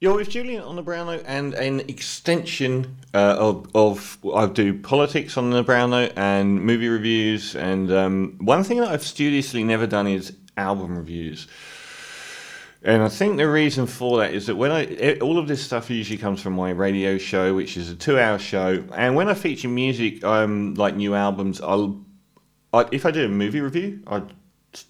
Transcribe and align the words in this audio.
You're 0.00 0.14
with 0.14 0.30
Julian 0.30 0.62
on 0.62 0.76
the 0.76 0.82
Brown 0.82 1.06
Note 1.06 1.24
and 1.26 1.54
an 1.54 1.80
extension 1.80 2.98
uh, 3.12 3.34
of, 3.36 3.66
of 3.74 4.16
I 4.32 4.46
do 4.46 4.78
politics 4.78 5.36
on 5.36 5.50
the 5.50 5.64
Brown 5.64 5.90
Note 5.90 6.12
and 6.14 6.62
movie 6.62 6.86
reviews. 6.86 7.56
And 7.56 7.90
um, 7.90 8.38
one 8.40 8.62
thing 8.62 8.78
that 8.78 8.90
I've 8.90 9.02
studiously 9.02 9.64
never 9.64 9.88
done 9.88 10.06
is 10.06 10.36
album 10.56 10.96
reviews. 10.96 11.48
And 12.84 13.02
I 13.02 13.08
think 13.08 13.38
the 13.38 13.50
reason 13.50 13.88
for 13.88 14.18
that 14.18 14.32
is 14.32 14.46
that 14.46 14.54
when 14.54 14.70
I 14.70 15.18
all 15.18 15.36
of 15.36 15.48
this 15.48 15.64
stuff 15.64 15.90
usually 15.90 16.16
comes 16.16 16.40
from 16.40 16.52
my 16.52 16.70
radio 16.70 17.18
show, 17.18 17.52
which 17.56 17.76
is 17.76 17.90
a 17.90 17.96
two-hour 17.96 18.38
show, 18.38 18.84
and 18.94 19.16
when 19.16 19.28
I 19.28 19.34
feature 19.34 19.66
music, 19.66 20.22
um, 20.22 20.74
like 20.74 20.94
new 20.94 21.16
albums, 21.16 21.60
I'll 21.60 22.00
I, 22.72 22.86
if 22.92 23.04
I 23.04 23.10
do 23.10 23.24
a 23.24 23.28
movie 23.28 23.60
review, 23.60 24.00
I 24.06 24.22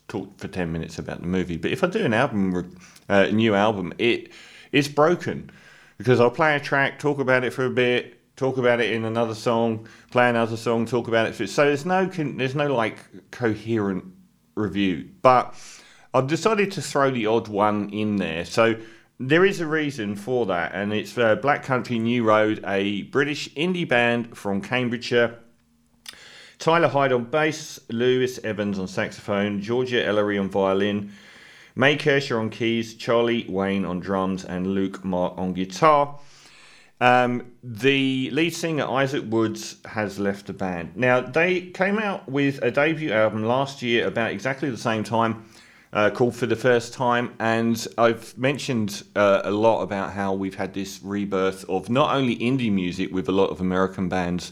talk 0.06 0.38
for 0.38 0.48
ten 0.48 0.70
minutes 0.70 0.98
about 0.98 1.22
the 1.22 1.28
movie. 1.28 1.56
But 1.56 1.70
if 1.70 1.82
I 1.82 1.86
do 1.86 2.04
an 2.04 2.12
album, 2.12 2.76
uh, 3.08 3.24
new 3.28 3.54
album, 3.54 3.94
it 3.96 4.32
it's 4.72 4.88
broken 4.88 5.50
because 5.98 6.20
I'll 6.20 6.30
play 6.30 6.56
a 6.56 6.60
track, 6.60 6.98
talk 6.98 7.18
about 7.18 7.44
it 7.44 7.52
for 7.52 7.64
a 7.64 7.70
bit, 7.70 8.36
talk 8.36 8.56
about 8.56 8.80
it 8.80 8.92
in 8.92 9.04
another 9.04 9.34
song, 9.34 9.86
play 10.10 10.30
another 10.30 10.56
song, 10.56 10.86
talk 10.86 11.08
about 11.08 11.26
it. 11.26 11.48
So 11.48 11.64
there's 11.66 11.84
no 11.84 12.06
there's 12.06 12.54
no 12.54 12.74
like 12.74 12.98
coherent 13.30 14.04
review, 14.54 15.10
but 15.22 15.54
I've 16.14 16.28
decided 16.28 16.72
to 16.72 16.82
throw 16.82 17.10
the 17.10 17.26
odd 17.26 17.48
one 17.48 17.90
in 17.90 18.16
there. 18.16 18.44
So 18.44 18.76
there 19.20 19.44
is 19.44 19.60
a 19.60 19.66
reason 19.66 20.14
for 20.14 20.46
that, 20.46 20.72
and 20.74 20.92
it's 20.92 21.18
uh, 21.18 21.34
Black 21.36 21.64
Country 21.64 21.98
New 21.98 22.24
Road, 22.24 22.64
a 22.64 23.02
British 23.02 23.52
indie 23.54 23.88
band 23.88 24.36
from 24.38 24.62
Cambridgeshire. 24.62 25.38
Tyler 26.58 26.88
Hyde 26.88 27.12
on 27.12 27.24
bass, 27.24 27.78
Lewis 27.88 28.38
Evans 28.42 28.78
on 28.78 28.88
saxophone, 28.88 29.60
Georgia 29.60 30.04
Ellery 30.04 30.38
on 30.38 30.48
violin, 30.48 31.12
May 31.78 31.96
Kershaw 31.96 32.40
on 32.40 32.50
keys, 32.50 32.94
Charlie 32.94 33.46
Wayne 33.48 33.84
on 33.84 34.00
drums, 34.00 34.44
and 34.44 34.66
Luke 34.66 35.04
Mark 35.04 35.38
on 35.38 35.52
guitar. 35.52 36.18
Um, 37.00 37.52
the 37.62 38.30
lead 38.32 38.50
singer 38.50 38.84
Isaac 38.84 39.22
Woods 39.28 39.76
has 39.84 40.18
left 40.18 40.48
the 40.48 40.52
band. 40.52 40.96
Now 40.96 41.20
they 41.20 41.60
came 41.60 42.00
out 42.00 42.28
with 42.28 42.60
a 42.64 42.72
debut 42.72 43.12
album 43.12 43.44
last 43.44 43.80
year 43.80 44.08
about 44.08 44.32
exactly 44.32 44.70
the 44.70 44.76
same 44.76 45.04
time, 45.04 45.44
uh, 45.92 46.10
called 46.10 46.34
For 46.34 46.46
the 46.46 46.56
First 46.56 46.94
Time, 46.94 47.36
and 47.38 47.86
I've 47.96 48.36
mentioned 48.36 49.04
uh, 49.14 49.42
a 49.44 49.52
lot 49.52 49.82
about 49.82 50.10
how 50.14 50.32
we've 50.32 50.56
had 50.56 50.74
this 50.74 51.00
rebirth 51.00 51.64
of 51.68 51.88
not 51.88 52.12
only 52.12 52.36
indie 52.38 52.72
music 52.72 53.12
with 53.12 53.28
a 53.28 53.32
lot 53.32 53.50
of 53.50 53.60
American 53.60 54.08
bands 54.08 54.50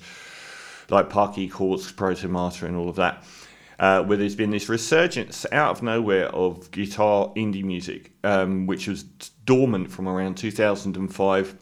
like 0.91 1.11
Parquet 1.11 1.49
Courts, 1.49 1.91
Protomartyr, 1.91 2.69
and 2.69 2.77
all 2.77 2.89
of 2.89 2.95
that, 2.95 3.25
uh, 3.79 4.03
where 4.03 4.17
there's 4.17 4.35
been 4.35 4.51
this 4.51 4.69
resurgence 4.69 5.45
out 5.53 5.71
of 5.71 5.83
nowhere 5.83 6.29
of 6.29 6.71
guitar 6.71 7.33
indie 7.37 7.65
music, 7.65 8.13
um, 8.25 8.67
which 8.67 8.89
was 8.89 9.03
dormant 9.45 9.91
from 9.91 10.09
around 10.09 10.37
2005 10.37 11.55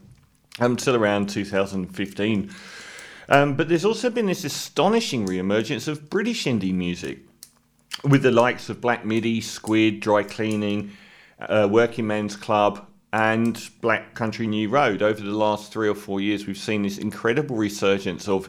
until 0.61 0.95
around 0.95 1.29
2015. 1.29 2.51
Um, 3.29 3.57
but 3.57 3.69
there's 3.69 3.85
also 3.85 4.11
been 4.11 4.27
this 4.27 4.45
astonishing 4.45 5.27
re-emergence 5.27 5.89
of 5.89 6.11
British 6.11 6.45
indie 6.45 6.75
music, 6.75 7.21
with 8.03 8.23
the 8.23 8.31
likes 8.31 8.69
of 8.69 8.81
Black 8.81 9.05
Midi, 9.05 9.41
Squid, 9.41 10.01
Dry 10.01 10.23
Cleaning, 10.23 10.93
uh, 11.41 11.69
Working 11.71 12.07
Men's 12.07 12.37
Club, 12.37 12.87
and 13.13 13.71
Black 13.81 14.15
Country 14.15 14.47
New 14.47 14.69
Road. 14.69 15.01
Over 15.01 15.21
the 15.21 15.31
last 15.31 15.73
three 15.73 15.89
or 15.89 15.95
four 15.95 16.21
years, 16.21 16.47
we've 16.47 16.59
seen 16.59 16.83
this 16.83 16.99
incredible 16.99 17.57
resurgence 17.57 18.29
of 18.29 18.49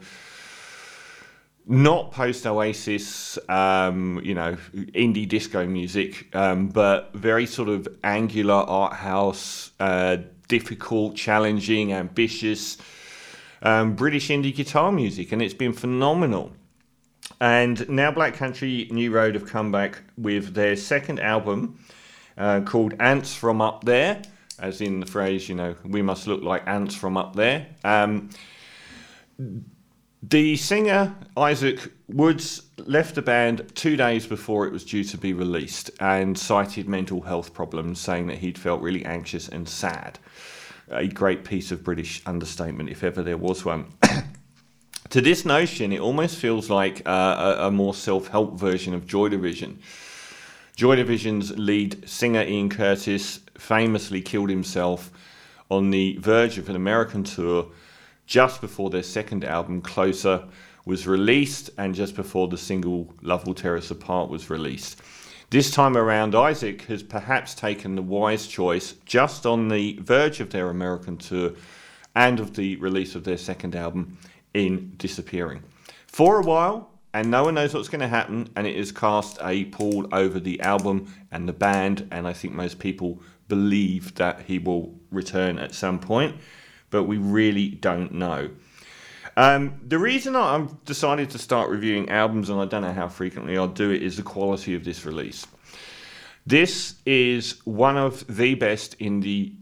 not 1.68 2.12
post 2.12 2.46
Oasis, 2.46 3.40
um, 3.50 4.22
you 4.24 4.34
know, 4.34 4.56
indie 4.74 5.28
disco 5.28 5.66
music, 5.66 6.34
um, 6.36 6.68
but 6.68 7.12
very 7.14 7.46
sort 7.46 7.70
of 7.70 7.88
angular 8.04 8.54
art 8.54 8.94
house, 8.94 9.72
uh, 9.80 10.18
difficult, 10.48 11.16
challenging, 11.16 11.92
ambitious 11.92 12.78
um, 13.64 13.96
British 13.96 14.30
indie 14.30 14.56
guitar 14.56 14.92
music, 14.92 15.32
and 15.32 15.42
it's 15.42 15.54
been 15.54 15.74
phenomenal. 15.74 16.52
And 17.42 17.88
now 17.90 18.12
Black 18.12 18.36
Country 18.36 18.88
New 18.92 19.12
Road 19.12 19.34
have 19.34 19.48
come 19.48 19.72
back 19.72 20.02
with 20.18 20.54
their 20.54 20.76
second 20.76 21.20
album 21.20 21.80
uh, 22.38 22.62
called 22.62 22.94
Ants 23.00 23.34
from 23.34 23.62
Up 23.62 23.84
There, 23.84 24.22
as 24.60 24.82
in 24.82 25.00
the 25.00 25.06
phrase, 25.06 25.50
you 25.50 25.56
know, 25.56 25.76
we 25.84 26.02
must 26.02 26.28
look 26.28 26.44
like 26.44 26.68
ants 26.68 26.96
from 26.96 27.18
up 27.18 27.36
there. 27.36 27.68
The 30.30 30.56
singer, 30.56 31.16
Isaac 31.38 31.92
Woods, 32.08 32.64
left 32.78 33.14
the 33.14 33.22
band 33.22 33.72
two 33.76 33.96
days 33.96 34.26
before 34.26 34.66
it 34.66 34.74
was 34.74 34.84
due 34.84 35.04
to 35.04 35.18
be 35.20 35.34
released 35.34 35.92
and 36.00 36.36
cited 36.36 36.90
mental 36.90 37.22
health 37.22 37.54
problems, 37.54 38.00
saying 38.00 38.26
that 38.28 38.40
he'd 38.40 38.58
felt 38.58 38.82
really 38.82 39.06
anxious 39.06 39.48
and 39.48 39.70
sad. 39.70 40.18
A 40.90 41.06
great 41.08 41.44
piece 41.44 41.72
of 41.72 41.84
British 41.84 42.24
understatement, 42.26 42.90
if 42.90 43.04
ever 43.04 43.22
there 43.22 43.38
was 43.38 43.66
one. 43.66 43.94
to 45.10 45.22
this 45.22 45.46
notion, 45.46 45.92
it 45.92 46.00
almost 46.00 46.38
feels 46.38 46.72
like 46.72 47.08
a, 47.08 47.58
a, 47.60 47.72
more 47.72 47.94
self 47.94 48.28
help 48.30 48.58
version 48.58 48.96
of 48.96 49.06
Joy 49.06 49.30
Division. 49.30 49.78
Joy 50.76 50.96
Division's 50.96 51.56
lead 51.56 52.10
singer, 52.10 52.42
Ian 52.42 52.70
Curtis, 52.70 53.42
famously 53.60 54.22
killed 54.22 54.50
himself 54.50 55.12
on 55.70 55.92
the 55.92 56.18
verge 56.18 56.58
of 56.58 56.68
an 56.68 56.76
American 56.76 57.24
tour 57.24 57.68
just 58.26 58.62
before 58.62 58.90
their 58.90 59.04
second 59.04 59.44
album, 59.44 59.82
Closer, 59.82 60.46
was 60.86 61.08
released 61.08 61.70
and 61.78 61.96
just 61.96 62.16
before 62.16 62.48
the 62.48 62.58
single 62.58 63.14
Love 63.22 63.46
Will 63.46 63.54
Tear 63.54 63.78
Us 63.78 63.92
Apart 63.92 64.30
was 64.30 64.50
released. 64.50 65.02
This 65.50 65.72
time 65.72 65.96
around, 65.96 66.36
Isaac 66.36 66.84
has 66.84 67.04
perhaps 67.04 67.54
taken 67.54 67.96
the 67.96 68.02
wise 68.02 68.48
choice 68.48 68.96
just 69.06 69.46
on 69.46 69.68
the 69.68 69.98
verge 70.02 70.40
of 70.40 70.50
their 70.50 70.70
American 70.70 71.18
tour 71.18 71.54
and 72.16 72.40
of 72.40 72.56
the 72.56 72.76
release 72.78 73.16
of 73.16 73.24
their 73.24 73.38
second 73.38 73.76
album 73.76 74.18
in 74.54 74.94
disappearing. 74.98 75.62
For 76.08 76.40
a 76.40 76.44
while, 76.44 76.90
and 77.14 77.32
no 77.32 77.44
one 77.46 77.54
knows 77.54 77.74
what's 77.74 77.90
going 77.90 78.02
to 78.02 78.08
happen, 78.08 78.50
and 78.56 78.68
it 78.68 78.76
has 78.76 78.92
cast 78.92 79.38
a 79.42 79.66
pall 79.66 80.08
over 80.12 80.40
the 80.40 80.60
album 80.62 81.14
and 81.32 81.48
the 81.48 81.54
band, 81.54 82.08
and 82.12 82.28
I 82.28 82.34
think 82.34 82.54
most 82.54 82.80
people 82.80 83.22
believe 83.48 84.16
that 84.16 84.42
he 84.42 84.60
will 84.60 84.94
return 85.12 85.60
at 85.60 85.74
some 85.74 86.00
point 86.00 86.36
but 86.90 87.04
we 87.04 87.18
really 87.18 87.70
don't 87.70 88.14
know. 88.14 88.50
Um, 89.38 89.80
the 89.86 90.00
reason 90.00 90.36
I've 90.36 90.86
decided 90.86 91.30
to 91.32 91.38
start 91.38 91.70
reviewing 91.70 92.10
albums, 92.10 92.50
and 92.50 92.60
I 92.60 92.66
don't 92.66 92.84
know 92.84 92.94
how 92.94 93.10
frequently 93.10 93.58
I'll 93.58 93.68
do 93.68 93.92
it, 93.92 94.02
is 94.02 94.18
the 94.18 94.24
quality 94.24 94.76
of 94.76 94.86
this 94.86 95.06
release. 95.06 95.46
This 96.46 96.96
is 97.06 97.60
one 97.66 97.98
of 97.98 98.26
the 98.34 98.56
best 98.56 98.98
indie 99.00 99.56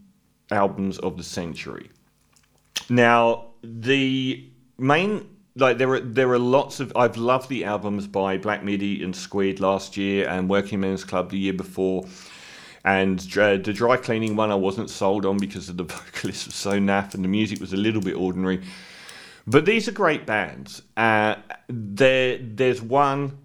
albums 0.52 1.00
of 1.00 1.18
the 1.18 1.24
century. 1.24 1.90
Now, 2.90 3.46
the 3.64 4.50
main 4.78 5.30
like 5.56 5.78
there 5.78 5.94
are 5.94 6.00
there 6.00 6.30
are 6.32 6.40
lots 6.40 6.80
of 6.80 6.92
I've 6.96 7.18
loved 7.18 7.50
the 7.50 7.66
albums 7.66 8.08
by 8.08 8.38
Black 8.38 8.64
Midi 8.64 9.04
and 9.04 9.16
Squid 9.16 9.60
last 9.60 9.98
year 9.98 10.28
and 10.28 10.50
Working 10.50 10.82
Men's 10.82 11.04
Club 11.04 11.30
the 11.30 11.38
year 11.38 11.54
before. 11.54 12.06
And 12.86 13.20
uh, 13.38 13.58
the 13.58 13.72
dry 13.74 13.98
cleaning 13.98 14.36
one 14.36 14.52
I 14.52 14.56
wasn't 14.56 14.90
sold 14.90 15.26
on 15.26 15.38
because 15.38 15.68
the 15.68 15.84
vocalist 15.84 16.48
was 16.48 16.56
so 16.56 16.80
naff 16.80 17.14
and 17.14 17.24
the 17.24 17.30
music 17.30 17.60
was 17.60 17.74
a 17.74 17.78
little 17.78 18.02
bit 18.02 18.16
ordinary. 18.16 18.62
But 19.46 19.66
these 19.66 19.88
are 19.88 19.92
great 19.92 20.26
bands. 20.26 20.82
Uh, 20.96 21.36
there, 21.68 22.38
there's 22.42 22.82
one 22.82 23.38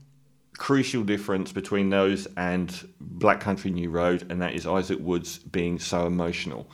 crucial 0.56 1.04
difference 1.04 1.52
between 1.52 1.88
those 1.88 2.26
and 2.36 2.88
Black 3.00 3.40
Country 3.40 3.70
New 3.70 3.90
Road, 3.90 4.30
and 4.30 4.42
that 4.42 4.54
is 4.54 4.66
Isaac 4.66 4.98
Woods 5.00 5.38
being 5.38 5.78
so 5.78 6.06
emotional. 6.06 6.68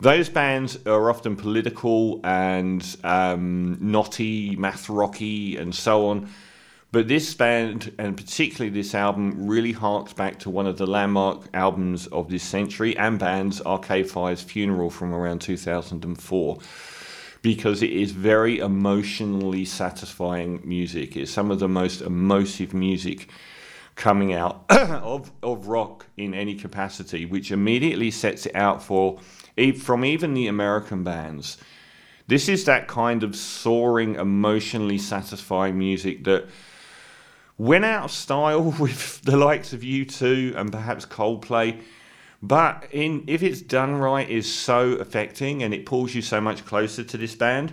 Those 0.00 0.28
bands 0.28 0.78
are 0.86 1.08
often 1.08 1.36
political 1.36 2.20
and 2.24 2.84
um, 3.04 3.78
knotty, 3.80 4.56
math 4.56 4.88
rocky, 4.88 5.56
and 5.56 5.74
so 5.74 6.08
on. 6.08 6.28
But 6.94 7.08
this 7.08 7.34
band, 7.34 7.92
and 7.98 8.16
particularly 8.16 8.70
this 8.70 8.94
album, 8.94 9.48
really 9.48 9.72
harks 9.72 10.12
back 10.12 10.38
to 10.38 10.48
one 10.48 10.68
of 10.68 10.78
the 10.78 10.86
landmark 10.86 11.48
albums 11.52 12.06
of 12.06 12.30
this 12.30 12.44
century 12.44 12.96
and 12.96 13.18
bands, 13.18 13.60
Arcade 13.60 14.08
Fire's 14.08 14.42
Funeral 14.42 14.90
from 14.90 15.12
around 15.12 15.40
2004, 15.40 16.58
because 17.42 17.82
it 17.82 17.90
is 17.90 18.12
very 18.12 18.60
emotionally 18.60 19.64
satisfying 19.64 20.60
music. 20.64 21.16
It's 21.16 21.32
some 21.32 21.50
of 21.50 21.58
the 21.58 21.66
most 21.66 22.00
emotive 22.00 22.72
music 22.72 23.28
coming 23.96 24.32
out 24.32 24.64
of, 24.70 25.32
of 25.42 25.66
rock 25.66 26.06
in 26.16 26.32
any 26.32 26.54
capacity, 26.54 27.26
which 27.26 27.50
immediately 27.50 28.12
sets 28.12 28.46
it 28.46 28.54
out 28.54 28.80
for, 28.80 29.18
from 29.80 30.04
even 30.04 30.32
the 30.32 30.46
American 30.46 31.02
bands. 31.02 31.58
This 32.28 32.48
is 32.48 32.66
that 32.66 32.86
kind 32.86 33.24
of 33.24 33.34
soaring, 33.34 34.14
emotionally 34.14 34.98
satisfying 34.98 35.76
music 35.76 36.22
that 36.22 36.46
went 37.58 37.84
out 37.84 38.04
of 38.04 38.10
style 38.10 38.62
with 38.80 39.22
the 39.22 39.36
likes 39.36 39.72
of 39.72 39.80
U2 39.80 40.56
and 40.56 40.72
perhaps 40.72 41.06
Coldplay. 41.06 41.80
But 42.42 42.88
in 42.92 43.24
if 43.26 43.42
it's 43.42 43.62
done 43.62 43.96
right, 43.96 44.28
is 44.28 44.52
so 44.52 44.92
affecting 44.92 45.62
and 45.62 45.72
it 45.72 45.86
pulls 45.86 46.14
you 46.14 46.20
so 46.20 46.40
much 46.40 46.64
closer 46.66 47.02
to 47.02 47.16
this 47.16 47.34
band. 47.34 47.72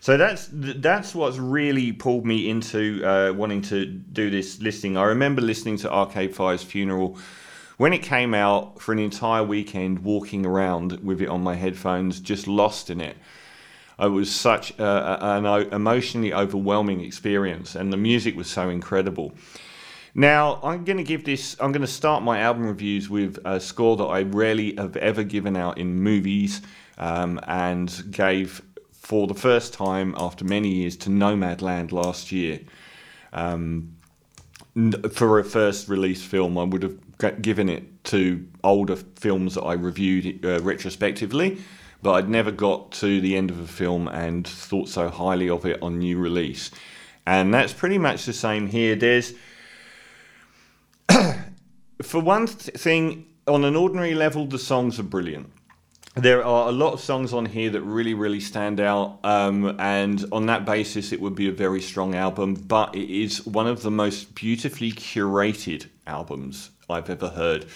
So 0.00 0.16
that's 0.16 0.48
that's 0.52 1.14
what's 1.14 1.38
really 1.38 1.92
pulled 1.92 2.26
me 2.26 2.50
into 2.50 3.02
uh, 3.04 3.32
wanting 3.32 3.62
to 3.62 3.86
do 3.86 4.30
this 4.30 4.60
listing. 4.60 4.96
I 4.96 5.04
remember 5.04 5.40
listening 5.40 5.78
to 5.78 5.92
Arcade 5.92 6.34
Fire's 6.34 6.62
funeral 6.62 7.18
when 7.78 7.92
it 7.92 8.02
came 8.02 8.34
out 8.34 8.80
for 8.80 8.92
an 8.92 8.98
entire 8.98 9.44
weekend, 9.44 10.00
walking 10.00 10.44
around 10.44 11.00
with 11.04 11.22
it 11.22 11.28
on 11.28 11.42
my 11.42 11.54
headphones, 11.54 12.20
just 12.20 12.46
lost 12.46 12.90
in 12.90 13.00
it. 13.00 13.16
It 14.00 14.08
was 14.08 14.30
such 14.34 14.78
a, 14.78 15.18
an 15.20 15.46
emotionally 15.72 16.32
overwhelming 16.32 17.00
experience, 17.00 17.74
and 17.74 17.92
the 17.92 17.96
music 17.96 18.36
was 18.36 18.48
so 18.48 18.68
incredible. 18.68 19.32
Now, 20.14 20.60
I'm 20.62 20.84
going 20.84 20.96
to 20.96 21.04
give 21.04 21.24
this, 21.24 21.56
I'm 21.60 21.72
going 21.72 21.82
to 21.82 21.86
start 21.86 22.22
my 22.22 22.40
album 22.40 22.66
reviews 22.66 23.08
with 23.10 23.38
a 23.44 23.60
score 23.60 23.96
that 23.96 24.04
I 24.04 24.22
rarely 24.22 24.74
have 24.76 24.96
ever 24.96 25.22
given 25.22 25.56
out 25.56 25.78
in 25.78 26.00
movies 26.00 26.62
um, 26.96 27.40
and 27.46 28.10
gave 28.10 28.62
for 28.92 29.26
the 29.26 29.34
first 29.34 29.72
time 29.72 30.14
after 30.16 30.44
many 30.44 30.68
years 30.68 30.96
to 30.98 31.10
Nomadland 31.10 31.92
last 31.92 32.30
year. 32.32 32.60
Um, 33.32 33.96
for 35.10 35.38
a 35.38 35.44
first 35.44 35.88
release 35.88 36.22
film, 36.22 36.56
I 36.56 36.64
would 36.64 36.82
have 36.82 37.42
given 37.42 37.68
it 37.68 38.04
to 38.04 38.46
older 38.62 38.96
films 38.96 39.54
that 39.54 39.62
I 39.62 39.72
reviewed 39.72 40.44
uh, 40.44 40.60
retrospectively, 40.60 41.58
but 42.02 42.12
I'd 42.12 42.28
never 42.28 42.50
got 42.50 42.92
to 42.92 43.20
the 43.20 43.36
end 43.36 43.50
of 43.50 43.58
a 43.58 43.66
film 43.66 44.08
and 44.08 44.46
thought 44.46 44.88
so 44.88 45.08
highly 45.08 45.48
of 45.48 45.66
it 45.66 45.82
on 45.82 45.98
new 45.98 46.18
release. 46.18 46.70
And 47.26 47.52
that's 47.52 47.72
pretty 47.72 47.98
much 47.98 48.24
the 48.24 48.32
same 48.32 48.68
here. 48.68 48.96
There's, 48.96 49.34
for 52.02 52.20
one 52.20 52.46
th- 52.46 52.76
thing, 52.76 53.26
on 53.46 53.64
an 53.64 53.76
ordinary 53.76 54.14
level, 54.14 54.46
the 54.46 54.58
songs 54.58 54.98
are 54.98 55.04
brilliant 55.04 55.50
there 56.20 56.44
are 56.44 56.68
a 56.68 56.72
lot 56.72 56.92
of 56.92 57.00
songs 57.00 57.32
on 57.32 57.46
here 57.46 57.70
that 57.70 57.82
really, 57.82 58.14
really 58.14 58.40
stand 58.40 58.80
out, 58.80 59.18
um, 59.24 59.76
and 59.78 60.24
on 60.32 60.46
that 60.46 60.64
basis, 60.64 61.12
it 61.12 61.20
would 61.20 61.34
be 61.34 61.48
a 61.48 61.52
very 61.52 61.80
strong 61.80 62.14
album. 62.14 62.54
But 62.54 62.94
it 62.94 63.10
is 63.10 63.46
one 63.46 63.66
of 63.66 63.82
the 63.82 63.90
most 63.90 64.34
beautifully 64.34 64.92
curated 64.92 65.86
albums 66.06 66.70
I've 66.90 67.08
ever 67.10 67.28
heard. 67.28 67.66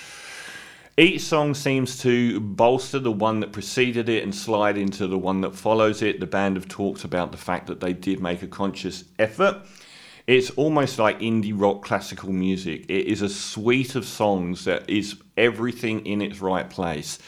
Each 0.98 1.22
song 1.22 1.54
seems 1.54 1.98
to 2.00 2.38
bolster 2.38 2.98
the 2.98 3.10
one 3.10 3.40
that 3.40 3.52
preceded 3.52 4.10
it 4.10 4.22
and 4.22 4.34
slide 4.34 4.76
into 4.76 5.06
the 5.06 5.16
one 5.16 5.40
that 5.40 5.54
follows 5.54 6.02
it. 6.02 6.20
The 6.20 6.26
band 6.26 6.56
have 6.56 6.68
talked 6.68 7.04
about 7.04 7.32
the 7.32 7.38
fact 7.38 7.68
that 7.68 7.80
they 7.80 7.94
did 7.94 8.20
make 8.20 8.42
a 8.42 8.46
conscious 8.46 9.04
effort. 9.18 9.62
It's 10.26 10.50
almost 10.50 10.98
like 10.98 11.18
indie 11.20 11.58
rock 11.58 11.82
classical 11.82 12.30
music. 12.30 12.84
It 12.90 13.06
is 13.06 13.22
a 13.22 13.30
suite 13.30 13.94
of 13.94 14.04
songs 14.04 14.66
that 14.66 14.88
is 14.88 15.16
everything 15.38 16.04
in 16.04 16.20
its 16.20 16.42
right 16.42 16.68
place. 16.68 17.18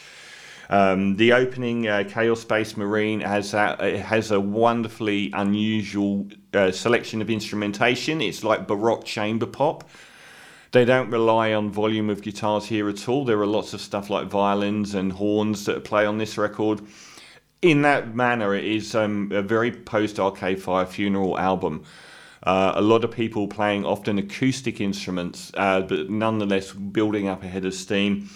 Um, 0.69 1.15
the 1.15 1.33
opening 1.33 1.87
uh, 1.87 2.03
Chaos 2.07 2.41
Space 2.41 2.77
Marine 2.77 3.21
has 3.21 3.55
a, 3.55 3.97
has 3.97 4.29
a 4.29 4.39
wonderfully 4.39 5.31
unusual 5.33 6.27
uh, 6.53 6.71
selection 6.71 7.19
of 7.19 7.31
instrumentation. 7.31 8.21
It's 8.21 8.43
like 8.43 8.67
baroque 8.67 9.05
chamber 9.05 9.47
pop. 9.47 9.89
They 10.75 10.83
don't 10.83 11.09
rely 11.09 11.53
on 11.53 11.71
volume 11.71 12.09
of 12.09 12.21
guitars 12.21 12.65
here 12.65 12.89
at 12.89 13.07
all. 13.07 13.23
There 13.23 13.39
are 13.39 13.45
lots 13.45 13.73
of 13.73 13.79
stuff 13.79 14.09
like 14.09 14.27
violins 14.27 14.93
and 14.93 15.13
horns 15.13 15.63
that 15.67 15.85
play 15.85 16.05
on 16.05 16.17
this 16.17 16.37
record. 16.37 16.81
In 17.61 17.83
that 17.83 18.13
manner, 18.13 18.53
it 18.53 18.65
is 18.65 18.93
um, 18.93 19.31
a 19.33 19.41
very 19.41 19.71
post 19.71 20.19
Arcade 20.19 20.61
Fire 20.61 20.85
funeral 20.85 21.39
album. 21.39 21.85
Uh, 22.43 22.73
a 22.75 22.81
lot 22.81 23.05
of 23.05 23.11
people 23.11 23.47
playing 23.47 23.85
often 23.85 24.19
acoustic 24.19 24.81
instruments, 24.81 25.49
uh, 25.55 25.79
but 25.79 26.09
nonetheless 26.09 26.73
building 26.73 27.29
up 27.29 27.41
ahead 27.41 27.63
of 27.63 27.73
steam. 27.73 28.29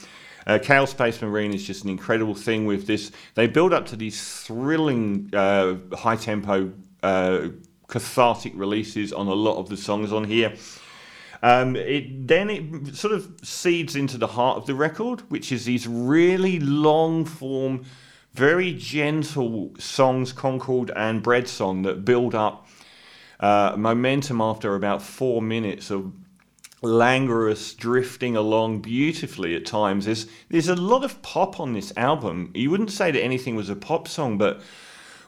Uh, 0.47 0.59
Chaos 0.59 0.91
Space 0.91 1.21
Marine 1.21 1.53
is 1.53 1.67
just 1.67 1.83
an 1.83 1.89
incredible 1.89 2.35
thing 2.35 2.65
with 2.65 2.87
this. 2.87 3.11
They 3.35 3.47
build 3.47 3.73
up 3.73 3.85
to 3.87 3.97
these 3.97 4.23
thrilling, 4.43 5.29
uh, 5.33 5.75
high 5.93 6.15
tempo, 6.15 6.71
uh, 7.03 7.49
cathartic 7.89 8.53
releases 8.55 9.11
on 9.11 9.27
a 9.27 9.33
lot 9.33 9.57
of 9.57 9.67
the 9.67 9.75
songs 9.75 10.13
on 10.13 10.23
here. 10.23 10.53
Um, 11.41 11.75
it 11.75 12.27
then 12.27 12.49
it 12.49 12.95
sort 12.95 13.13
of 13.13 13.31
seeds 13.43 13.95
into 13.95 14.17
the 14.17 14.27
heart 14.27 14.57
of 14.57 14.65
the 14.65 14.75
record, 14.75 15.21
which 15.31 15.51
is 15.51 15.65
these 15.65 15.87
really 15.87 16.59
long 16.59 17.23
form, 17.23 17.85
very 18.33 18.73
gentle 18.73 19.71
songs, 19.79 20.33
Concord 20.33 20.91
and 20.95 21.23
Bread 21.23 21.47
Song, 21.47 21.83
that 21.83 22.03
build 22.03 22.35
up 22.35 22.67
uh, 23.39 23.75
momentum 23.77 24.41
after 24.41 24.75
about 24.75 25.01
four 25.01 25.41
minutes 25.41 25.89
of 25.89 26.11
languorous, 26.81 27.73
drifting 27.73 28.35
along 28.35 28.81
beautifully 28.81 29.55
at 29.55 29.65
times. 29.65 30.05
There's 30.05 30.27
there's 30.49 30.69
a 30.69 30.75
lot 30.75 31.03
of 31.03 31.21
pop 31.21 31.59
on 31.59 31.73
this 31.73 31.93
album. 31.95 32.51
You 32.53 32.69
wouldn't 32.69 32.91
say 32.91 33.11
that 33.11 33.21
anything 33.21 33.55
was 33.55 33.69
a 33.69 33.75
pop 33.75 34.07
song, 34.07 34.37
but 34.37 34.61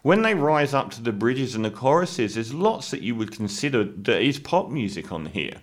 when 0.01 0.23
they 0.23 0.33
rise 0.33 0.73
up 0.73 0.91
to 0.91 1.01
the 1.01 1.11
bridges 1.11 1.55
and 1.55 1.63
the 1.63 1.71
choruses, 1.71 2.35
there's 2.35 2.53
lots 2.53 2.91
that 2.91 3.01
you 3.01 3.15
would 3.15 3.31
consider 3.31 3.83
that 3.83 4.21
is 4.21 4.39
pop 4.39 4.69
music 4.69 5.11
on 5.11 5.27
here. 5.27 5.57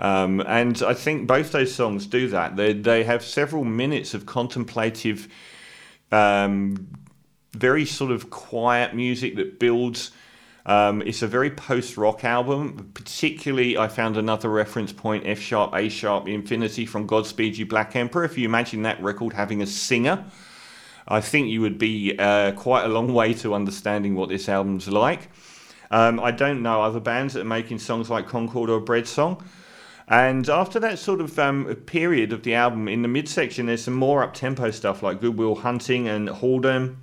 Um, 0.00 0.40
and 0.46 0.80
I 0.82 0.94
think 0.94 1.26
both 1.26 1.52
those 1.52 1.74
songs 1.74 2.06
do 2.06 2.28
that. 2.28 2.56
They 2.56 2.72
they 2.72 3.04
have 3.04 3.24
several 3.24 3.64
minutes 3.64 4.14
of 4.14 4.26
contemplative, 4.26 5.28
um, 6.12 6.88
very 7.52 7.84
sort 7.84 8.12
of 8.12 8.30
quiet 8.30 8.94
music 8.94 9.36
that 9.36 9.58
builds 9.58 10.12
um, 10.68 11.00
it's 11.00 11.22
a 11.22 11.26
very 11.26 11.50
post 11.50 11.96
rock 11.96 12.24
album. 12.24 12.90
Particularly, 12.92 13.78
I 13.78 13.88
found 13.88 14.18
another 14.18 14.50
reference 14.50 14.92
point 14.92 15.26
F 15.26 15.40
sharp, 15.40 15.74
A 15.74 15.88
sharp, 15.88 16.28
Infinity 16.28 16.84
from 16.84 17.06
Godspeed 17.06 17.56
You 17.56 17.64
Black 17.64 17.96
Emperor. 17.96 18.24
If 18.24 18.36
you 18.36 18.44
imagine 18.44 18.82
that 18.82 19.02
record 19.02 19.32
having 19.32 19.62
a 19.62 19.66
singer, 19.66 20.26
I 21.08 21.22
think 21.22 21.48
you 21.48 21.62
would 21.62 21.78
be 21.78 22.14
uh, 22.18 22.52
quite 22.52 22.84
a 22.84 22.88
long 22.88 23.14
way 23.14 23.32
to 23.34 23.54
understanding 23.54 24.14
what 24.14 24.28
this 24.28 24.46
album's 24.46 24.88
like. 24.88 25.30
Um, 25.90 26.20
I 26.20 26.32
don't 26.32 26.62
know 26.62 26.82
other 26.82 27.00
bands 27.00 27.32
that 27.32 27.40
are 27.40 27.44
making 27.44 27.78
songs 27.78 28.10
like 28.10 28.28
Concord 28.28 28.68
or 28.68 28.78
Bread 28.78 29.08
Song. 29.08 29.42
And 30.10 30.48
after 30.48 30.80
that 30.80 30.98
sort 30.98 31.20
of 31.20 31.38
um, 31.38 31.66
period 31.86 32.32
of 32.32 32.42
the 32.42 32.54
album, 32.54 32.88
in 32.88 33.02
the 33.02 33.08
midsection, 33.08 33.66
there's 33.66 33.84
some 33.84 33.94
more 33.94 34.22
up 34.22 34.32
tempo 34.32 34.70
stuff 34.70 35.02
like 35.02 35.20
Goodwill 35.20 35.56
Hunting 35.56 36.08
and 36.08 36.28
Haldern. 36.28 36.96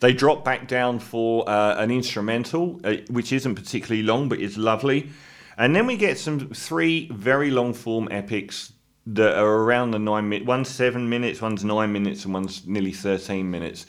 They 0.00 0.12
drop 0.12 0.44
back 0.44 0.66
down 0.66 0.98
for 0.98 1.48
uh, 1.48 1.76
an 1.76 1.92
instrumental, 1.92 2.80
uh, 2.82 2.96
which 3.08 3.32
isn't 3.32 3.54
particularly 3.54 4.02
long, 4.02 4.28
but 4.28 4.40
is 4.40 4.58
lovely. 4.58 5.10
And 5.56 5.76
then 5.76 5.86
we 5.86 5.96
get 5.96 6.18
some 6.18 6.48
three 6.48 7.08
very 7.12 7.52
long 7.52 7.72
form 7.72 8.08
epics 8.10 8.72
that 9.06 9.38
are 9.38 9.54
around 9.58 9.92
the 9.92 10.00
nine 10.00 10.28
minutes. 10.28 10.48
One's 10.48 10.68
seven 10.68 11.08
minutes, 11.08 11.40
one's 11.40 11.64
nine 11.64 11.92
minutes, 11.92 12.24
and 12.24 12.34
one's 12.34 12.66
nearly 12.66 12.92
13 12.92 13.48
minutes 13.48 13.86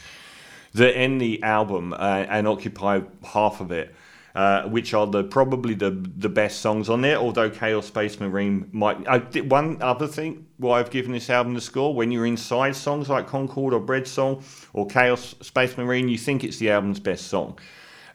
that 0.74 0.95
end 0.98 1.21
the 1.21 1.42
album 1.44 1.94
uh, 1.94 2.25
and 2.30 2.48
occupy 2.48 3.01
half 3.24 3.62
of 3.62 3.71
it 3.71 3.95
uh, 4.35 4.63
which 4.63 4.94
are 4.94 5.06
the 5.06 5.24
probably 5.24 5.74
the 5.74 5.91
the 5.91 6.30
best 6.30 6.59
songs 6.62 6.89
on 6.89 7.01
there. 7.01 7.18
Although 7.18 7.50
Chaos 7.50 7.88
Space 7.88 8.19
Marine 8.19 8.69
might. 8.71 9.07
I, 9.07 9.19
one 9.41 9.81
other 9.81 10.07
thing, 10.07 10.47
why 10.57 10.80
I've 10.80 10.89
given 10.89 11.12
this 11.12 11.30
album 11.30 11.53
the 11.53 11.62
score, 11.62 11.94
when 11.94 12.12
you're 12.12 12.25
inside 12.25 12.75
songs 12.75 13.09
like 13.09 13.27
Concord 13.27 13.74
or 13.74 13.80
Bread 13.80 14.07
Song 14.07 14.44
or 14.74 14.88
Chaos 14.88 15.36
Space 15.41 15.77
Marine, 15.77 16.10
you 16.10 16.17
think 16.17 16.43
it's 16.43 16.57
the 16.57 16.72
album's 16.72 17.00
best 17.00 17.27
song, 17.27 17.60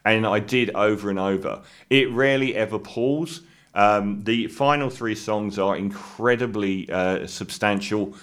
and 0.05 0.27
I 0.27 0.41
did 0.41 0.71
over 0.75 1.11
and 1.11 1.19
over. 1.19 1.63
It 1.89 2.11
rarely 2.11 2.55
ever 2.57 2.79
pulls. 2.79 3.43
Um, 3.75 4.25
the 4.25 4.49
final 4.49 4.91
three 4.91 5.15
songs 5.15 5.57
are 5.59 5.77
incredibly 5.77 6.91
uh, 6.91 7.27
substantial. 7.29 8.15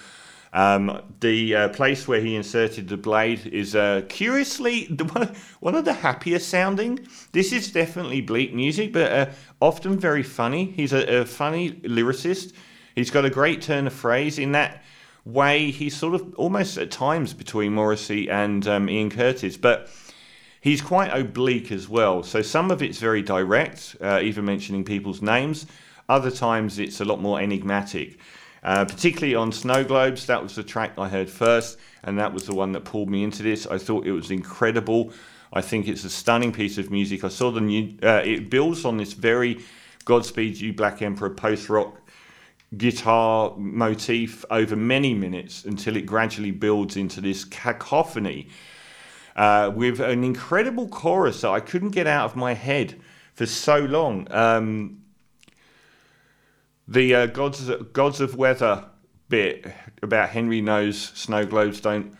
Um, 0.52 1.02
the 1.20 1.54
uh, 1.54 1.68
place 1.70 2.08
where 2.08 2.20
he 2.20 2.34
inserted 2.34 2.88
the 2.88 2.96
blade 2.96 3.46
is 3.46 3.74
uh, 3.74 4.02
curiously 4.08 4.86
the 4.86 5.04
one, 5.12 5.34
one 5.60 5.74
of 5.74 5.84
the 5.84 5.92
happier 5.92 6.38
sounding. 6.38 7.06
This 7.32 7.52
is 7.52 7.70
definitely 7.70 8.20
bleak 8.20 8.54
music, 8.54 8.92
but 8.92 9.12
uh, 9.12 9.26
often 9.60 9.98
very 9.98 10.22
funny. 10.22 10.64
He's 10.64 10.92
a, 10.92 11.20
a, 11.20 11.24
funny 11.24 11.72
lyricist. 11.72 12.52
He's 12.94 13.10
got 13.10 13.24
a 13.24 13.30
great 13.30 13.60
turn 13.60 13.86
of 13.86 13.92
phrase 13.92 14.38
in 14.38 14.52
that 14.52 14.82
way. 15.24 15.70
He's 15.70 15.96
sort 15.96 16.14
of 16.14 16.34
almost 16.36 16.78
at 16.78 16.90
times 16.90 17.34
between 17.34 17.74
Morrissey 17.74 18.30
and 18.30 18.66
um, 18.66 18.88
Ian 18.88 19.10
Curtis, 19.10 19.56
but 19.56 19.90
he's 20.60 20.80
quite 20.80 21.08
oblique 21.08 21.70
as 21.70 21.88
well. 21.88 22.22
So 22.22 22.40
some 22.40 22.70
of 22.70 22.82
it's 22.82 22.98
very 22.98 23.22
direct, 23.22 23.96
uh, 24.00 24.20
even 24.22 24.44
mentioning 24.44 24.84
people's 24.84 25.20
names. 25.20 25.66
Other 26.08 26.30
times 26.30 26.78
it's 26.78 27.00
a 27.00 27.04
lot 27.04 27.20
more 27.20 27.40
enigmatic. 27.40 28.18
Uh, 28.66 28.84
particularly 28.84 29.36
on 29.36 29.52
Snow 29.52 29.84
Globes. 29.84 30.26
That 30.26 30.42
was 30.42 30.56
the 30.56 30.64
track 30.64 30.98
I 30.98 31.08
heard 31.08 31.30
first, 31.30 31.78
and 32.02 32.18
that 32.18 32.32
was 32.34 32.46
the 32.46 32.54
one 32.54 32.72
that 32.72 32.84
pulled 32.84 33.08
me 33.08 33.22
into 33.22 33.44
this. 33.44 33.64
I 33.64 33.78
thought 33.78 34.04
it 34.04 34.10
was 34.10 34.32
incredible. 34.32 35.12
I 35.52 35.60
think 35.60 35.86
it's 35.86 36.02
a 36.02 36.10
stunning 36.10 36.50
piece 36.52 36.76
of 36.76 36.90
music. 36.90 37.22
I 37.22 37.28
saw 37.28 37.52
the 37.52 37.60
new. 37.60 37.96
Uh, 38.02 38.22
it 38.24 38.50
builds 38.50 38.84
on 38.84 38.96
this 38.96 39.12
very 39.12 39.60
Godspeed 40.04 40.56
You 40.60 40.72
Black 40.72 41.00
Emperor 41.00 41.30
post 41.30 41.68
rock 41.68 42.00
guitar 42.76 43.54
motif 43.56 44.44
over 44.50 44.74
many 44.74 45.14
minutes 45.14 45.64
until 45.64 45.94
it 45.94 46.04
gradually 46.04 46.50
builds 46.50 46.96
into 46.96 47.20
this 47.20 47.44
cacophony 47.44 48.48
uh, 49.36 49.70
with 49.72 50.00
an 50.00 50.24
incredible 50.24 50.88
chorus 50.88 51.42
that 51.42 51.50
I 51.50 51.60
couldn't 51.60 51.90
get 51.90 52.08
out 52.08 52.24
of 52.24 52.34
my 52.34 52.54
head 52.54 53.00
for 53.32 53.46
so 53.46 53.78
long. 53.78 54.26
Um, 54.32 55.02
the 56.88 57.14
uh, 57.14 57.26
gods 57.26 57.70
gods 57.92 58.20
of 58.20 58.36
weather 58.36 58.84
bit 59.28 59.66
about 60.02 60.28
Henry 60.30 60.60
knows 60.60 60.98
snow 60.98 61.44
globes 61.44 61.80
don't 61.80 62.16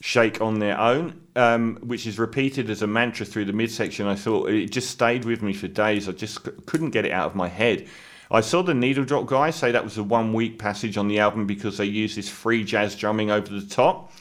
shake 0.00 0.40
on 0.40 0.58
their 0.58 0.78
own, 0.78 1.20
um, 1.36 1.76
which 1.82 2.06
is 2.06 2.18
repeated 2.18 2.70
as 2.70 2.82
a 2.82 2.86
mantra 2.86 3.26
through 3.26 3.44
the 3.44 3.52
midsection. 3.52 4.06
I 4.06 4.14
thought 4.14 4.48
it 4.48 4.70
just 4.70 4.90
stayed 4.90 5.24
with 5.24 5.42
me 5.42 5.52
for 5.52 5.68
days. 5.68 6.08
I 6.08 6.12
just 6.12 6.42
couldn't 6.66 6.90
get 6.90 7.04
it 7.04 7.12
out 7.12 7.26
of 7.26 7.34
my 7.34 7.48
head. 7.48 7.88
I 8.30 8.42
saw 8.42 8.62
the 8.62 8.74
Needle 8.74 9.04
Drop 9.04 9.26
guys 9.26 9.56
say 9.56 9.72
that 9.72 9.82
was 9.82 9.98
a 9.98 10.02
one 10.02 10.32
week 10.32 10.58
passage 10.58 10.96
on 10.96 11.08
the 11.08 11.18
album 11.18 11.46
because 11.46 11.78
they 11.78 11.86
use 11.86 12.14
this 12.14 12.28
free 12.28 12.62
jazz 12.62 12.94
drumming 12.94 13.30
over 13.30 13.48
the 13.48 13.66
top. 13.66 14.12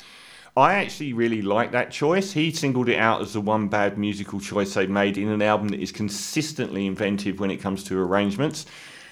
I 0.56 0.76
actually 0.76 1.14
really 1.14 1.44
like 1.44 1.72
that 1.74 1.92
choice. 1.92 2.32
He 2.32 2.52
singled 2.52 2.90
it 2.90 2.98
out 2.98 3.22
as 3.22 3.34
the 3.34 3.42
one 3.42 3.68
bad 3.68 3.98
musical 3.98 4.40
choice 4.40 4.74
they 4.74 4.88
made 4.88 5.18
in 5.18 5.28
an 5.28 5.42
album 5.42 5.68
that 5.70 5.80
is 5.80 5.92
consistently 5.92 6.88
inventive 6.88 7.40
when 7.40 7.52
it 7.52 7.58
comes 7.58 7.84
to 7.86 8.00
arrangements 8.00 8.66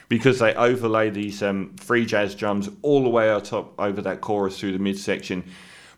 because 0.08 0.40
they 0.40 0.54
overlay 0.54 1.10
these 1.10 1.42
um, 1.42 1.76
free 1.78 2.06
jazz 2.06 2.36
drums 2.36 2.70
all 2.82 3.04
the 3.04 3.10
way 3.10 3.30
out 3.30 3.46
top 3.46 3.74
over 3.80 4.02
that 4.02 4.22
chorus 4.22 4.60
through 4.60 4.72
the 4.72 4.80
midsection. 4.80 5.44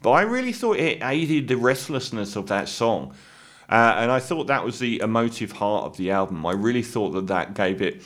But 0.02 0.12
I 0.12 0.22
really 0.22 0.54
thought 0.54 0.78
it 0.78 1.04
aided 1.04 1.48
the 1.48 1.58
restlessness 1.58 2.36
of 2.36 2.48
that 2.48 2.70
song. 2.70 3.14
Uh, 3.70 3.96
and 3.98 4.12
I 4.12 4.20
thought 4.20 4.48
that 4.48 4.64
was 4.64 4.80
the 4.80 5.02
emotive 5.02 5.52
heart 5.52 5.86
of 5.86 5.98
the 5.98 6.12
album. 6.12 6.46
I 6.46 6.54
really 6.54 6.84
thought 6.84 7.12
that 7.12 7.28
that 7.28 7.54
gave 7.54 7.82
it 7.82 8.02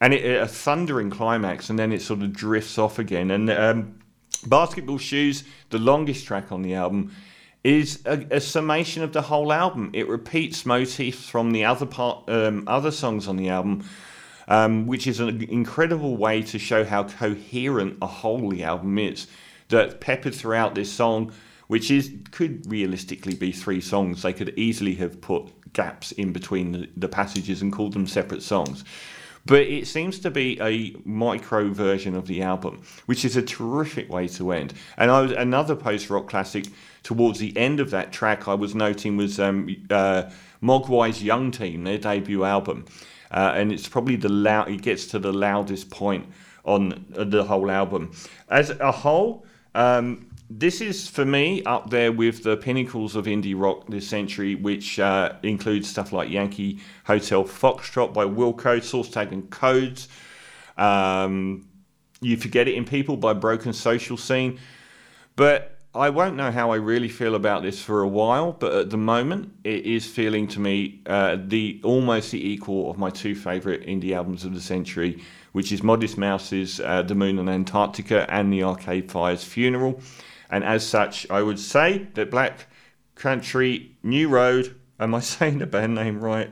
and 0.00 0.12
it, 0.12 0.40
a 0.40 0.46
thundering 0.46 1.10
climax, 1.10 1.70
and 1.70 1.78
then 1.78 1.92
it 1.92 2.02
sort 2.02 2.20
of 2.20 2.32
drifts 2.32 2.78
off 2.78 2.98
again. 2.98 3.30
And 3.30 3.50
um, 3.50 3.98
Basketball 4.46 4.98
Shoes, 4.98 5.44
the 5.70 5.78
longest 5.78 6.26
track 6.26 6.52
on 6.52 6.62
the 6.62 6.74
album, 6.74 7.14
is 7.62 8.02
a, 8.04 8.26
a, 8.30 8.40
summation 8.40 9.02
of 9.02 9.14
the 9.14 9.22
whole 9.22 9.52
album. 9.52 9.90
It 9.94 10.06
repeats 10.06 10.66
motifs 10.66 11.28
from 11.28 11.52
the 11.52 11.64
other 11.64 11.86
part, 11.86 12.28
um, 12.28 12.64
other 12.66 12.90
songs 12.90 13.26
on 13.26 13.36
the 13.36 13.48
album, 13.48 13.88
um, 14.48 14.86
which 14.86 15.06
is 15.06 15.20
an 15.20 15.42
incredible 15.44 16.16
way 16.16 16.42
to 16.42 16.58
show 16.58 16.84
how 16.84 17.04
coherent 17.04 17.98
a 18.02 18.06
whole 18.06 18.50
the 18.50 18.64
album 18.64 18.98
is. 18.98 19.26
That 19.68 20.00
peppered 20.00 20.34
throughout 20.34 20.74
this 20.74 20.92
song, 20.92 21.32
which 21.68 21.90
is 21.90 22.12
could 22.30 22.70
realistically 22.70 23.34
be 23.34 23.50
three 23.50 23.80
songs. 23.80 24.22
They 24.22 24.32
could 24.32 24.52
easily 24.58 24.94
have 24.96 25.20
put 25.20 25.72
gaps 25.72 26.12
in 26.12 26.32
between 26.32 26.72
the, 26.72 26.88
the 26.96 27.08
passages 27.08 27.62
and 27.62 27.72
called 27.72 27.94
them 27.94 28.06
separate 28.06 28.42
songs. 28.42 28.84
But 29.46 29.62
it 29.62 29.86
seems 29.86 30.18
to 30.20 30.30
be 30.30 30.58
a 30.60 30.96
micro 31.04 31.70
version 31.70 32.14
of 32.14 32.26
the 32.26 32.42
album, 32.42 32.82
which 33.06 33.24
is 33.24 33.36
a 33.36 33.42
terrific 33.42 34.10
way 34.10 34.26
to 34.28 34.52
end. 34.52 34.72
And 34.96 35.10
I 35.10 35.20
was, 35.20 35.32
another 35.32 35.76
post 35.76 36.08
rock 36.08 36.28
classic 36.28 36.66
towards 37.02 37.38
the 37.38 37.54
end 37.56 37.78
of 37.80 37.90
that 37.90 38.10
track 38.10 38.48
I 38.48 38.54
was 38.54 38.74
noting 38.74 39.18
was 39.18 39.38
um, 39.38 39.68
uh, 39.90 40.30
Mogwai's 40.62 41.22
Young 41.22 41.50
Team, 41.50 41.84
their 41.84 41.98
debut 41.98 42.44
album. 42.44 42.86
Uh, 43.34 43.52
and 43.56 43.72
it's 43.72 43.88
probably 43.88 44.16
the 44.16 44.28
loud, 44.28 44.70
it 44.70 44.80
gets 44.80 45.06
to 45.06 45.18
the 45.18 45.32
loudest 45.32 45.90
point 45.90 46.24
on 46.64 47.04
the 47.10 47.44
whole 47.44 47.70
album. 47.70 48.12
As 48.48 48.70
a 48.70 48.92
whole, 48.92 49.44
um, 49.74 50.30
this 50.48 50.80
is 50.80 51.08
for 51.08 51.24
me 51.24 51.62
up 51.64 51.90
there 51.90 52.12
with 52.12 52.44
the 52.44 52.56
pinnacles 52.56 53.16
of 53.16 53.26
indie 53.26 53.60
rock 53.60 53.88
this 53.88 54.06
century, 54.06 54.54
which 54.54 55.00
uh, 55.00 55.32
includes 55.42 55.88
stuff 55.88 56.12
like 56.12 56.30
Yankee 56.30 56.78
Hotel 57.04 57.44
Foxtrot 57.44 58.14
by 58.14 58.24
Wilco, 58.24 58.80
Source 58.80 59.10
Tag 59.10 59.32
and 59.32 59.50
Codes. 59.50 60.06
Um, 60.78 61.68
you 62.20 62.36
Forgot 62.36 62.68
It 62.68 62.74
in 62.74 62.84
People 62.84 63.16
by 63.16 63.32
Broken 63.32 63.72
Social 63.72 64.16
Scene. 64.16 64.60
But 65.34 65.73
I 65.96 66.10
won't 66.10 66.34
know 66.34 66.50
how 66.50 66.72
I 66.72 66.76
really 66.76 67.08
feel 67.08 67.36
about 67.36 67.62
this 67.62 67.80
for 67.80 68.02
a 68.02 68.08
while, 68.08 68.50
but 68.50 68.72
at 68.72 68.90
the 68.90 68.96
moment, 68.96 69.52
it 69.62 69.86
is 69.86 70.04
feeling 70.04 70.48
to 70.48 70.58
me 70.58 71.00
uh, 71.06 71.36
the 71.38 71.80
almost 71.84 72.32
the 72.32 72.48
equal 72.48 72.90
of 72.90 72.98
my 72.98 73.10
two 73.10 73.36
favourite 73.36 73.82
indie 73.82 74.10
albums 74.10 74.44
of 74.44 74.54
the 74.54 74.60
century, 74.60 75.22
which 75.52 75.70
is 75.70 75.84
Modest 75.84 76.18
Mouse's 76.18 76.80
uh, 76.80 77.02
The 77.02 77.14
Moon 77.14 77.38
and 77.38 77.48
Antarctica 77.48 78.26
and 78.28 78.52
The 78.52 78.64
Arcade 78.64 79.08
Fire's 79.08 79.44
Funeral. 79.44 80.00
And 80.50 80.64
as 80.64 80.84
such, 80.84 81.30
I 81.30 81.42
would 81.42 81.60
say 81.60 82.08
that 82.14 82.28
Black 82.28 82.66
Country 83.14 83.94
New 84.02 84.28
Road, 84.28 84.74
am 84.98 85.14
I 85.14 85.20
saying 85.20 85.58
the 85.58 85.66
band 85.66 85.94
name 85.94 86.20
right? 86.20 86.50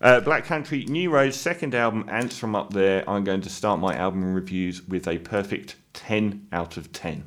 Uh, 0.00 0.18
Black 0.18 0.46
Country 0.46 0.84
New 0.86 1.10
Road's 1.10 1.36
second 1.36 1.76
album, 1.76 2.06
Ants 2.08 2.36
from 2.36 2.56
Up 2.56 2.72
There, 2.72 3.08
I'm 3.08 3.22
going 3.22 3.42
to 3.42 3.50
start 3.50 3.78
my 3.78 3.94
album 3.94 4.34
reviews 4.34 4.82
with 4.82 5.06
a 5.06 5.18
perfect 5.18 5.76
10 5.92 6.48
out 6.50 6.76
of 6.76 6.90
10. 6.90 7.22